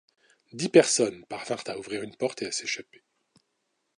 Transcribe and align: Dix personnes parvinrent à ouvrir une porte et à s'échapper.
Dix 0.51 0.67
personnes 0.69 1.23
parvinrent 1.27 1.69
à 1.69 1.77
ouvrir 1.77 2.01
une 2.01 2.15
porte 2.15 2.41
et 2.41 2.47
à 2.47 2.51
s'échapper. 2.51 3.03